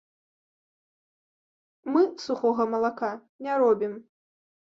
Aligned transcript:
Мы 1.95 2.01
сухога 2.25 2.65
малака 2.73 3.11
не 3.49 3.61
робім. 3.65 3.93